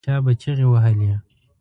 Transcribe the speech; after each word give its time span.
چا 0.05 0.15
به 0.23 0.31
چیغې 0.41 0.65
وهلې. 0.69 1.11